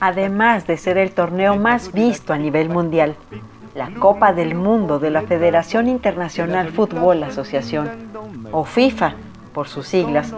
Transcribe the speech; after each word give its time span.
Además 0.00 0.66
de 0.66 0.76
ser 0.76 0.98
el 0.98 1.12
torneo 1.12 1.56
más 1.56 1.92
visto 1.92 2.32
a 2.32 2.38
nivel 2.38 2.68
mundial, 2.68 3.16
la 3.74 3.90
Copa 3.94 4.32
del 4.32 4.54
Mundo 4.54 4.98
de 4.98 5.10
la 5.10 5.22
Federación 5.22 5.88
Internacional 5.88 6.70
Fútbol 6.70 7.22
Asociación, 7.22 7.88
o 8.50 8.64
FIFA 8.64 9.14
por 9.52 9.68
sus 9.68 9.86
siglas, 9.86 10.34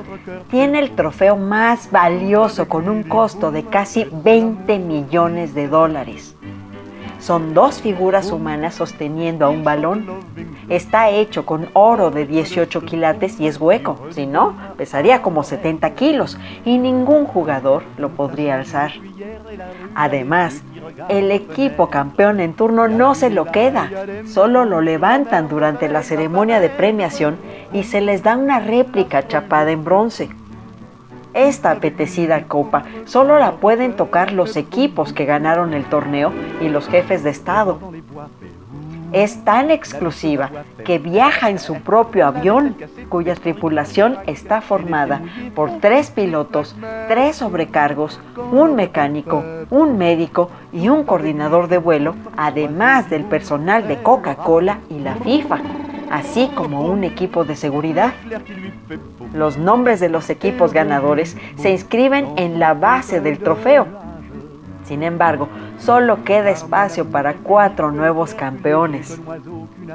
tiene 0.51 0.79
el 0.79 0.91
trofeo 0.93 1.37
más 1.37 1.91
valioso 1.91 2.69
con 2.69 2.89
un 2.89 3.03
costo 3.03 3.51
de 3.51 3.65
casi 3.65 4.07
20 4.11 4.79
millones 4.79 5.55
de 5.55 5.69
dólares. 5.69 6.37
Son 7.21 7.53
dos 7.53 7.83
figuras 7.83 8.33
humanas 8.33 8.75
sosteniendo 8.75 9.45
a 9.45 9.51
un 9.51 9.63
balón. 9.63 10.07
Está 10.69 11.11
hecho 11.11 11.45
con 11.45 11.69
oro 11.75 12.11
de 12.11 12.27
18 12.27 12.81
quilates 12.83 13.39
y 13.39 13.47
es 13.47 13.61
hueco, 13.61 13.99
si 14.11 14.27
no, 14.27 14.55
pesaría 14.77 15.21
como 15.21 15.43
70 15.43 15.91
kilos 15.95 16.39
y 16.65 16.79
ningún 16.79 17.27
jugador 17.27 17.83
lo 17.99 18.09
podría 18.11 18.55
alzar. 18.57 18.93
Además, 19.95 20.63
el 21.09 21.31
equipo 21.31 21.91
campeón 21.91 22.41
en 22.41 22.55
turno 22.55 22.89
no 22.89 23.15
se 23.15 23.31
lo 23.31 23.47
queda, 23.47 23.91
solo 24.27 24.65
lo 24.65 24.81
levantan 24.81 25.49
durante 25.49 25.89
la 25.89 26.03
ceremonia 26.03 26.59
de 26.59 26.71
premiación 26.71 27.37
y 27.73 27.85
se 27.85 28.01
les 28.01 28.23
da 28.23 28.37
una 28.37 28.61
réplica 28.61 29.29
chapada 29.29 29.71
en 29.71 29.85
bronce. 29.85 30.31
Esta 31.35 31.71
apetecida 31.71 32.45
copa 32.45 32.85
solo 33.05 33.39
la 33.39 33.53
pueden 33.53 33.95
tocar 33.95 34.33
los 34.33 34.57
equipos 34.57 35.13
que 35.13 35.27
ganaron 35.27 35.75
el 35.75 35.85
torneo 35.85 36.33
y 36.61 36.69
los 36.69 36.89
jefes 36.89 37.23
de 37.23 37.31
Estado. 37.31 37.79
Es 39.13 39.45
tan 39.45 39.71
exclusiva 39.71 40.51
que 40.85 40.99
viaja 40.99 41.51
en 41.51 41.59
su 41.59 41.75
propio 41.81 42.27
avión, 42.27 42.77
cuya 43.09 43.35
tripulación 43.35 44.19
está 44.27 44.61
formada 44.61 45.21
por 45.55 45.79
tres 45.81 46.11
pilotos, 46.11 46.77
tres 47.09 47.37
sobrecargos, 47.37 48.21
un 48.53 48.77
mecánico, 48.77 49.45
un 49.71 49.99
médico 49.99 50.51
y 50.73 50.89
un 50.89 51.03
coordinador 51.05 51.67
de 51.67 51.79
vuelo, 51.79 52.15
además 52.37 53.11
del 53.11 53.25
personal 53.25 53.89
de 53.89 54.01
Coca-Cola 54.01 54.79
y 54.89 55.01
la 55.01 55.17
FIFA 55.17 55.59
así 56.11 56.51
como 56.55 56.83
un 56.83 57.05
equipo 57.05 57.45
de 57.45 57.57
seguridad. 57.57 58.13
Los 59.33 59.57
nombres 59.57 60.01
de 60.01 60.09
los 60.09 60.29
equipos 60.29 60.73
ganadores 60.73 61.37
se 61.57 61.71
inscriben 61.71 62.35
en 62.37 62.59
la 62.59 62.75
base 62.75 63.21
del 63.21 63.39
trofeo. 63.39 63.87
Sin 64.85 65.05
embargo, 65.05 65.49
solo 65.79 66.25
queda 66.25 66.51
espacio 66.51 67.09
para 67.09 67.35
cuatro 67.35 67.93
nuevos 67.93 68.35
campeones. 68.35 69.21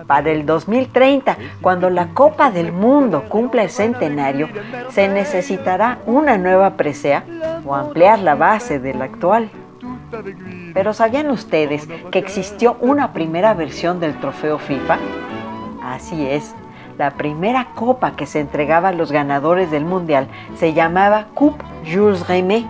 Para 0.08 0.32
el 0.32 0.46
2030, 0.46 1.38
cuando 1.60 1.90
la 1.90 2.08
Copa 2.14 2.50
del 2.50 2.72
Mundo 2.72 3.26
cumpla 3.28 3.64
el 3.64 3.70
centenario, 3.70 4.48
se 4.92 5.10
necesitará 5.10 6.00
una 6.06 6.38
nueva 6.38 6.78
presea 6.78 7.26
o 7.66 7.76
ampliar 7.76 8.20
la 8.20 8.36
base 8.36 8.80
de 8.80 8.94
la 8.94 9.06
actual. 9.06 9.50
Pero 10.74 10.94
¿sabían 10.94 11.30
ustedes 11.30 11.90
que 12.10 12.20
existió 12.20 12.78
una 12.80 13.12
primera 13.12 13.54
versión 13.54 14.00
del 14.00 14.18
trofeo 14.18 14.60
FIFA? 14.60 14.98
Así 15.86 16.28
es. 16.28 16.56
La 16.98 17.12
primera 17.12 17.68
copa 17.76 18.16
que 18.16 18.26
se 18.26 18.40
entregaba 18.40 18.90
a 18.90 18.94
los 18.94 19.12
ganadores 19.12 19.70
del 19.70 19.86
Mundial 19.86 20.28
se 20.58 20.74
llamaba 20.74 21.28
Coupe 21.34 21.64
Jules 21.86 22.28
Rimet, 22.28 22.66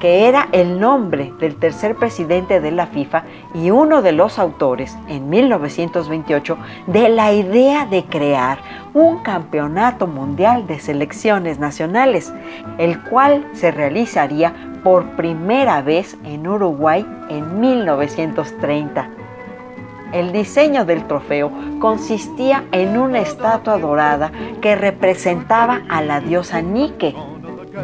que 0.00 0.26
era 0.26 0.48
el 0.50 0.80
nombre 0.80 1.32
del 1.38 1.56
tercer 1.56 1.94
presidente 1.94 2.60
de 2.60 2.72
la 2.72 2.86
FIFA 2.86 3.22
y 3.54 3.70
uno 3.70 4.02
de 4.02 4.12
los 4.12 4.38
autores, 4.38 4.96
en 5.08 5.28
1928, 5.28 6.56
de 6.86 7.08
la 7.10 7.32
idea 7.32 7.86
de 7.86 8.04
crear 8.04 8.58
un 8.94 9.18
campeonato 9.18 10.06
mundial 10.06 10.66
de 10.66 10.80
selecciones 10.80 11.58
nacionales, 11.58 12.32
el 12.78 13.00
cual 13.02 13.46
se 13.52 13.70
realizaría 13.70 14.54
por 14.82 15.04
primera 15.16 15.82
vez 15.82 16.16
en 16.24 16.48
Uruguay 16.48 17.06
en 17.28 17.60
1930. 17.60 19.19
El 20.12 20.32
diseño 20.32 20.84
del 20.84 21.06
trofeo 21.06 21.52
consistía 21.78 22.64
en 22.72 22.98
una 22.98 23.20
estatua 23.20 23.78
dorada 23.78 24.32
que 24.60 24.74
representaba 24.74 25.82
a 25.88 26.02
la 26.02 26.20
diosa 26.20 26.60
Nike, 26.62 27.14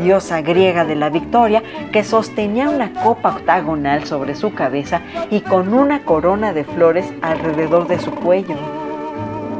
diosa 0.02 0.42
griega 0.42 0.84
de 0.84 0.96
la 0.96 1.08
victoria, 1.08 1.62
que 1.92 2.02
sostenía 2.02 2.68
una 2.68 2.92
copa 2.92 3.36
octagonal 3.36 4.06
sobre 4.06 4.34
su 4.34 4.54
cabeza 4.54 5.02
y 5.30 5.40
con 5.40 5.72
una 5.72 6.04
corona 6.04 6.52
de 6.52 6.64
flores 6.64 7.06
alrededor 7.22 7.86
de 7.86 8.00
su 8.00 8.10
cuello. 8.10 8.56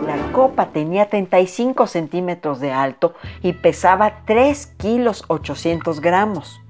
La 0.05 0.33
copa 0.33 0.71
tenía 0.71 1.09
35 1.09 1.87
centímetros 1.87 2.59
de 2.59 2.73
alto 2.73 3.15
y 3.43 3.53
pesaba 3.53 4.25
3 4.25 4.67
kilos 4.77 5.23
800 5.29 6.01
gramos. 6.01 6.61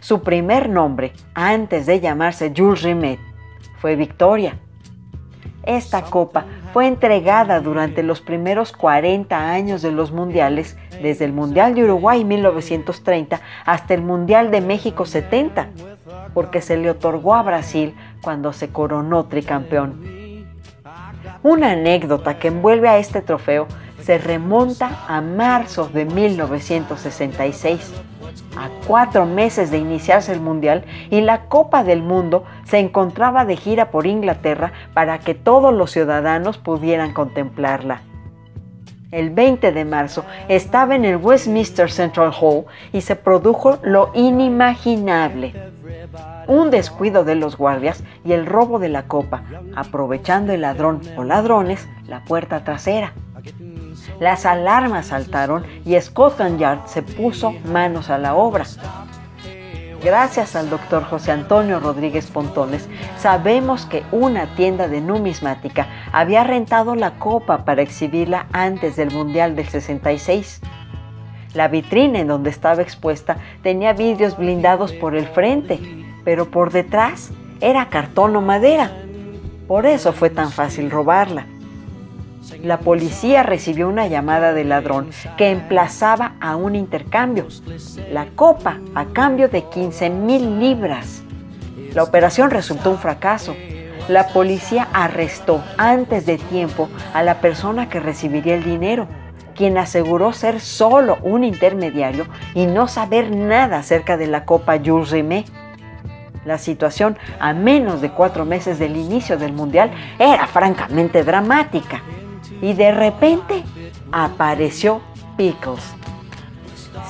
Su 0.00 0.22
primer 0.22 0.70
nombre, 0.70 1.12
antes 1.34 1.84
de 1.84 2.00
llamarse 2.00 2.54
Jules 2.56 2.82
Rimet, 2.82 3.20
fue 3.76 3.96
Victoria 3.96 4.58
esta 5.66 6.02
copa 6.02 6.46
fue 6.72 6.86
entregada 6.86 7.60
durante 7.60 8.02
los 8.02 8.20
primeros 8.20 8.72
40 8.72 9.50
años 9.50 9.82
de 9.82 9.92
los 9.92 10.12
mundiales, 10.12 10.76
desde 11.02 11.24
el 11.24 11.32
Mundial 11.32 11.74
de 11.74 11.84
Uruguay 11.84 12.24
1930 12.24 13.40
hasta 13.64 13.94
el 13.94 14.02
Mundial 14.02 14.50
de 14.50 14.60
México 14.60 15.06
70, 15.06 15.68
porque 16.32 16.60
se 16.60 16.76
le 16.76 16.90
otorgó 16.90 17.34
a 17.34 17.42
Brasil 17.42 17.94
cuando 18.22 18.52
se 18.52 18.68
coronó 18.68 19.26
tricampeón. 19.26 20.14
Una 21.42 21.72
anécdota 21.72 22.38
que 22.38 22.48
envuelve 22.48 22.88
a 22.88 22.98
este 22.98 23.20
trofeo 23.20 23.66
se 24.02 24.18
remonta 24.18 25.04
a 25.08 25.20
marzo 25.20 25.88
de 25.88 26.04
1966 26.04 27.92
a 28.56 28.68
cuatro 28.86 29.26
meses 29.26 29.70
de 29.70 29.78
iniciarse 29.78 30.32
el 30.32 30.40
Mundial 30.40 30.84
y 31.10 31.20
la 31.20 31.46
Copa 31.46 31.84
del 31.84 32.02
Mundo 32.02 32.44
se 32.64 32.78
encontraba 32.78 33.44
de 33.44 33.56
gira 33.56 33.90
por 33.90 34.06
Inglaterra 34.06 34.72
para 34.92 35.18
que 35.18 35.34
todos 35.34 35.74
los 35.74 35.90
ciudadanos 35.90 36.58
pudieran 36.58 37.12
contemplarla. 37.12 38.02
El 39.10 39.30
20 39.30 39.70
de 39.70 39.84
marzo 39.84 40.24
estaba 40.48 40.96
en 40.96 41.04
el 41.04 41.18
Westminster 41.18 41.88
Central 41.88 42.32
Hall 42.40 42.64
y 42.92 43.02
se 43.02 43.14
produjo 43.14 43.78
lo 43.82 44.10
inimaginable. 44.12 45.54
Un 46.48 46.70
descuido 46.70 47.24
de 47.24 47.36
los 47.36 47.56
guardias 47.56 48.02
y 48.24 48.32
el 48.32 48.44
robo 48.44 48.80
de 48.80 48.88
la 48.88 49.04
copa, 49.04 49.42
aprovechando 49.76 50.52
el 50.52 50.62
ladrón 50.62 51.00
o 51.16 51.22
ladrones 51.22 51.88
la 52.08 52.24
puerta 52.24 52.64
trasera. 52.64 53.12
Las 54.20 54.46
alarmas 54.46 55.06
saltaron 55.06 55.64
y 55.84 56.00
Scotland 56.00 56.58
Yard 56.58 56.86
se 56.86 57.02
puso 57.02 57.52
manos 57.64 58.10
a 58.10 58.18
la 58.18 58.34
obra. 58.34 58.64
Gracias 60.02 60.54
al 60.54 60.68
doctor 60.68 61.02
José 61.04 61.32
Antonio 61.32 61.80
Rodríguez 61.80 62.26
Pontones, 62.26 62.88
sabemos 63.18 63.86
que 63.86 64.02
una 64.12 64.54
tienda 64.54 64.86
de 64.86 65.00
numismática 65.00 65.88
había 66.12 66.44
rentado 66.44 66.94
la 66.94 67.18
copa 67.18 67.64
para 67.64 67.82
exhibirla 67.82 68.46
antes 68.52 68.96
del 68.96 69.10
Mundial 69.10 69.56
del 69.56 69.66
66. 69.66 70.60
La 71.54 71.68
vitrina 71.68 72.18
en 72.18 72.28
donde 72.28 72.50
estaba 72.50 72.82
expuesta 72.82 73.38
tenía 73.62 73.94
vidrios 73.94 74.36
blindados 74.36 74.92
por 74.92 75.16
el 75.16 75.26
frente, 75.26 75.80
pero 76.24 76.50
por 76.50 76.70
detrás 76.70 77.30
era 77.60 77.88
cartón 77.88 78.36
o 78.36 78.42
madera. 78.42 78.92
Por 79.66 79.86
eso 79.86 80.12
fue 80.12 80.28
tan 80.28 80.50
fácil 80.50 80.90
robarla 80.90 81.46
la 82.62 82.80
policía 82.80 83.42
recibió 83.42 83.88
una 83.88 84.06
llamada 84.06 84.52
del 84.52 84.70
ladrón 84.70 85.10
que 85.36 85.50
emplazaba 85.50 86.34
a 86.40 86.56
un 86.56 86.74
intercambio, 86.74 87.46
la 88.10 88.26
copa 88.34 88.80
a 88.94 89.06
cambio 89.06 89.48
de 89.48 89.64
15 89.64 90.10
mil 90.10 90.58
libras. 90.58 91.22
La 91.92 92.02
operación 92.02 92.50
resultó 92.50 92.90
un 92.90 92.98
fracaso. 92.98 93.54
La 94.08 94.28
policía 94.28 94.88
arrestó 94.92 95.62
antes 95.78 96.26
de 96.26 96.38
tiempo 96.38 96.88
a 97.14 97.22
la 97.22 97.40
persona 97.40 97.88
que 97.88 98.00
recibiría 98.00 98.54
el 98.54 98.64
dinero, 98.64 99.06
quien 99.54 99.78
aseguró 99.78 100.32
ser 100.32 100.60
solo 100.60 101.18
un 101.22 101.44
intermediario 101.44 102.26
y 102.54 102.66
no 102.66 102.88
saber 102.88 103.30
nada 103.30 103.78
acerca 103.78 104.16
de 104.16 104.26
la 104.26 104.44
copa 104.44 104.78
Jules 104.84 105.10
Rimet. 105.10 105.46
La 106.44 106.58
situación, 106.58 107.16
a 107.40 107.54
menos 107.54 108.02
de 108.02 108.10
cuatro 108.10 108.44
meses 108.44 108.78
del 108.78 108.96
inicio 108.96 109.38
del 109.38 109.54
Mundial, 109.54 109.90
era 110.18 110.46
francamente 110.46 111.24
dramática 111.24 112.02
y 112.64 112.72
de 112.72 112.92
repente 112.92 113.62
apareció 114.10 115.02
Pickles. 115.36 115.84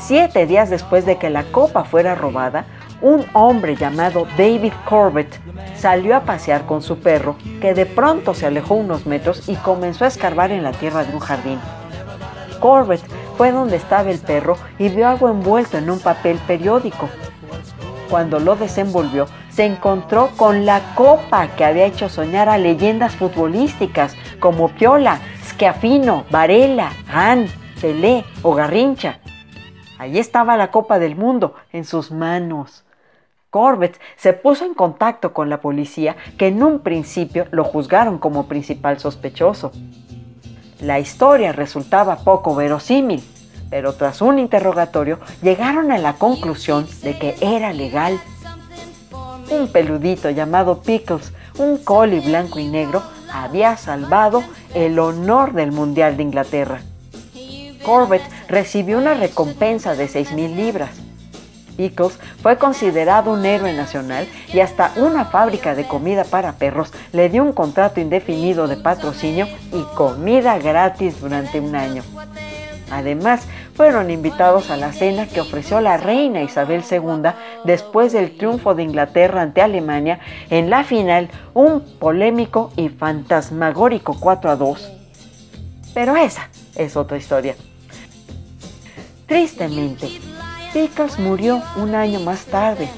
Siete 0.00 0.46
días 0.46 0.68
después 0.68 1.06
de 1.06 1.16
que 1.16 1.30
la 1.30 1.44
copa 1.44 1.84
fuera 1.84 2.16
robada, 2.16 2.64
un 3.00 3.24
hombre 3.34 3.76
llamado 3.76 4.26
David 4.36 4.72
Corbett 4.84 5.40
salió 5.76 6.16
a 6.16 6.24
pasear 6.24 6.66
con 6.66 6.82
su 6.82 6.98
perro, 6.98 7.36
que 7.60 7.72
de 7.72 7.86
pronto 7.86 8.34
se 8.34 8.46
alejó 8.46 8.74
unos 8.74 9.06
metros 9.06 9.48
y 9.48 9.54
comenzó 9.54 10.04
a 10.04 10.08
escarbar 10.08 10.50
en 10.50 10.64
la 10.64 10.72
tierra 10.72 11.04
de 11.04 11.14
un 11.14 11.20
jardín. 11.20 11.60
Corbett 12.58 13.02
fue 13.36 13.52
donde 13.52 13.76
estaba 13.76 14.10
el 14.10 14.18
perro 14.18 14.56
y 14.80 14.88
vio 14.88 15.06
algo 15.06 15.28
envuelto 15.28 15.78
en 15.78 15.88
un 15.88 16.00
papel 16.00 16.36
periódico. 16.48 17.08
Cuando 18.10 18.40
lo 18.40 18.56
desenvolvió, 18.56 19.26
se 19.50 19.64
encontró 19.64 20.30
con 20.36 20.66
la 20.66 20.80
copa 20.96 21.46
que 21.48 21.64
había 21.64 21.86
hecho 21.86 22.08
soñar 22.08 22.48
a 22.48 22.58
leyendas 22.58 23.14
futbolísticas 23.14 24.16
como 24.40 24.68
Piola, 24.68 25.20
Schiaffino, 25.54 26.24
Varela, 26.30 26.90
Han, 27.12 27.46
Pelé 27.80 28.24
o 28.42 28.54
Garrincha. 28.54 29.20
Allí 29.98 30.18
estaba 30.18 30.56
la 30.56 30.72
Copa 30.72 30.98
del 30.98 31.14
Mundo 31.14 31.54
en 31.72 31.84
sus 31.84 32.10
manos. 32.10 32.84
Corbett 33.50 34.00
se 34.16 34.32
puso 34.32 34.64
en 34.64 34.74
contacto 34.74 35.32
con 35.32 35.48
la 35.48 35.60
policía 35.60 36.16
que 36.36 36.48
en 36.48 36.60
un 36.60 36.80
principio 36.80 37.46
lo 37.52 37.62
juzgaron 37.62 38.18
como 38.18 38.48
principal 38.48 38.98
sospechoso. 38.98 39.70
La 40.80 40.98
historia 40.98 41.52
resultaba 41.52 42.16
poco 42.16 42.56
verosímil, 42.56 43.22
pero 43.70 43.92
tras 43.92 44.22
un 44.22 44.40
interrogatorio 44.40 45.20
llegaron 45.40 45.92
a 45.92 45.98
la 45.98 46.14
conclusión 46.14 46.84
de 47.04 47.16
que 47.16 47.36
era 47.40 47.72
legal. 47.72 48.18
Un 49.50 49.68
peludito 49.68 50.30
llamado 50.30 50.82
Pickles, 50.82 51.32
un 51.58 51.78
collie 51.78 52.18
blanco 52.18 52.58
y 52.58 52.66
negro, 52.66 53.04
había 53.32 53.76
salvado 53.76 54.42
el 54.74 54.98
honor 54.98 55.52
del 55.52 55.72
Mundial 55.72 56.16
de 56.16 56.22
Inglaterra. 56.24 56.80
Corbett 57.84 58.22
recibió 58.48 58.98
una 58.98 59.14
recompensa 59.14 59.94
de 59.94 60.08
6.000 60.08 60.54
libras. 60.54 60.90
Pickles 61.76 62.18
fue 62.40 62.56
considerado 62.56 63.32
un 63.32 63.44
héroe 63.44 63.72
nacional 63.72 64.28
y 64.52 64.60
hasta 64.60 64.92
una 64.96 65.24
fábrica 65.24 65.74
de 65.74 65.86
comida 65.86 66.24
para 66.24 66.52
perros 66.52 66.92
le 67.12 67.28
dio 67.28 67.42
un 67.42 67.52
contrato 67.52 68.00
indefinido 68.00 68.68
de 68.68 68.76
patrocinio 68.76 69.48
y 69.72 69.82
comida 69.96 70.58
gratis 70.58 71.20
durante 71.20 71.60
un 71.60 71.74
año. 71.74 72.02
Además, 72.90 73.42
fueron 73.74 74.10
invitados 74.10 74.70
a 74.70 74.76
la 74.76 74.92
cena 74.92 75.26
que 75.26 75.40
ofreció 75.40 75.80
la 75.80 75.96
reina 75.96 76.42
Isabel 76.42 76.84
II 76.88 77.30
después 77.64 78.12
del 78.12 78.36
triunfo 78.36 78.74
de 78.74 78.84
Inglaterra 78.84 79.42
ante 79.42 79.62
Alemania 79.62 80.20
en 80.50 80.70
la 80.70 80.84
final, 80.84 81.28
un 81.54 81.80
polémico 81.98 82.72
y 82.76 82.88
fantasmagórico 82.88 84.16
4 84.18 84.50
a 84.50 84.56
2. 84.56 84.92
Pero 85.92 86.16
esa 86.16 86.48
es 86.76 86.96
otra 86.96 87.16
historia. 87.16 87.56
Tristemente, 89.26 90.08
Pickles 90.72 91.18
murió 91.18 91.62
un 91.76 91.94
año 91.94 92.20
más 92.20 92.44
tarde, 92.44 92.88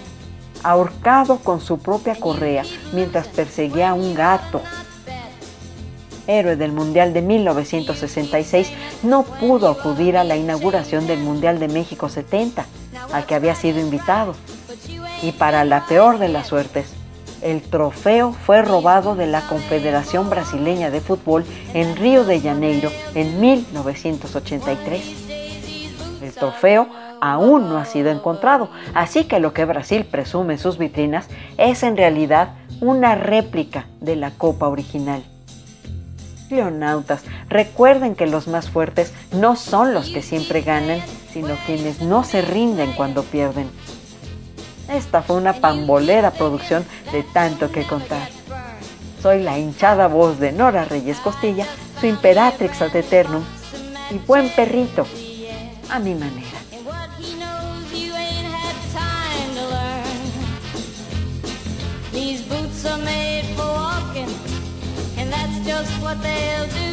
ahorcado 0.62 1.38
con 1.38 1.61
su 1.61 1.78
propia 1.78 2.17
correa 2.17 2.64
mientras 2.93 3.28
perseguía 3.28 3.90
a 3.90 3.94
un 3.94 4.14
gato. 4.14 4.61
Héroe 6.26 6.56
del 6.56 6.73
Mundial 6.73 7.12
de 7.12 7.23
1966, 7.23 8.73
no 9.02 9.23
pudo 9.23 9.69
acudir 9.69 10.17
a 10.17 10.25
la 10.25 10.37
inauguración 10.37 11.06
del 11.06 11.20
Mundial 11.20 11.58
de 11.58 11.69
México 11.69 12.08
70, 12.08 12.67
al 13.12 13.26
que 13.26 13.34
había 13.34 13.55
sido 13.55 13.81
invitado. 13.81 14.34
Y 15.23 15.32
para 15.32 15.64
la 15.64 15.87
peor 15.87 16.19
de 16.19 16.28
las 16.28 16.49
suertes, 16.49 16.93
el 17.43 17.62
trofeo 17.62 18.32
fue 18.32 18.62
robado 18.62 19.14
de 19.14 19.26
la 19.26 19.43
Confederación 19.43 20.31
Brasileña 20.31 20.90
de 20.90 21.00
Fútbol 21.00 21.44
en 21.75 21.96
Río 21.96 22.25
de 22.25 22.40
Janeiro 22.40 22.90
en 23.14 23.40
1983. 23.40 25.26
El 26.23 26.32
trofeo 26.32 26.88
aún 27.20 27.69
no 27.69 27.78
ha 27.78 27.84
sido 27.84 28.11
encontrado, 28.11 28.70
así 28.94 29.25
que 29.25 29.38
lo 29.38 29.52
que 29.52 29.64
Brasil 29.64 30.05
presume 30.05 30.55
en 30.55 30.58
sus 30.58 30.78
vitrinas 30.78 31.28
es 31.56 31.82
en 31.82 31.96
realidad 31.96 32.55
una 32.81 33.14
réplica 33.14 33.87
de 34.00 34.17
la 34.17 34.32
copa 34.32 34.69
original. 34.69 35.23
Leonautas, 36.51 37.23
recuerden 37.49 38.15
que 38.15 38.27
los 38.27 38.49
más 38.49 38.71
fuertes 38.71 39.13
no 39.33 39.57
son 39.57 39.95
los 39.95 40.11
que 40.11 40.23
siempre 40.23 40.63
ganan, 40.63 41.01
sino 41.33 41.55
quienes 41.67 42.01
no 42.01 42.25
se 42.25 42.43
rinden 42.43 42.93
cuando 42.93 43.23
pierden. 43.23 43.71
Esta 44.89 45.23
fue 45.23 45.37
una 45.37 45.55
pambolera 45.55 46.31
producción 46.31 46.85
de 47.13 47.23
tanto 47.23 47.73
que 47.73 47.85
contar. 47.85 48.29
Soy 49.21 49.43
la 49.43 49.59
hinchada 49.59 50.07
voz 50.07 50.39
de 50.39 50.53
Nora 50.53 50.85
Reyes 50.85 51.19
Costilla, 51.19 51.67
su 52.01 52.07
imperatrix 52.07 52.83
ad 52.83 52.95
eternum 52.95 53.43
y 54.11 54.19
buen 54.19 54.49
perrito, 54.51 55.07
a 55.91 55.99
mi 55.99 56.15
manera. 56.15 56.66
Just 65.78 66.00
what 66.00 66.19
they'll 66.23 66.69
do. 66.69 66.93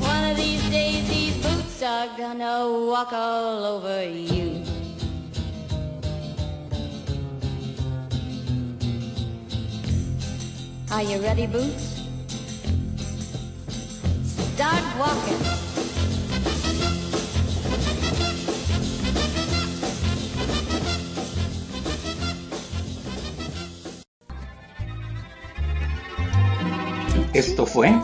One 0.00 0.30
of 0.30 0.38
these 0.38 0.64
days 0.70 1.06
these 1.06 1.36
boots 1.44 1.82
are 1.82 2.08
gonna 2.16 2.56
walk 2.90 3.12
all 3.12 3.62
over 3.74 4.08
you. 4.08 4.64
Are 10.90 11.02
you 11.02 11.20
ready, 11.20 11.46
Boots? 11.46 12.00
Start 14.24 14.84
walking. 14.98 15.57
Esto 27.38 27.66
fue 27.66 27.94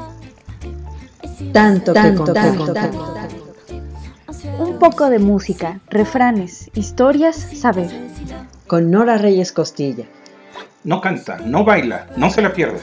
tanto, 1.52 1.92
tanto, 1.92 2.32
tanto, 2.32 2.72
tanto, 2.72 3.16
Un 4.60 4.78
poco 4.78 5.10
de 5.10 5.18
música, 5.18 5.80
refranes, 5.90 6.70
historias, 6.74 7.34
saber. 7.34 7.90
Con 8.68 8.92
Nora 8.92 9.18
Reyes 9.18 9.50
Costilla. 9.50 10.04
No 10.84 11.00
canta, 11.00 11.38
no 11.38 11.64
baila, 11.64 12.06
no 12.16 12.30
se 12.30 12.42
la 12.42 12.52
pierda. 12.52 12.78